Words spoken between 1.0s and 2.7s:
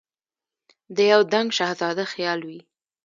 یو دنګ شهزاده خیال وي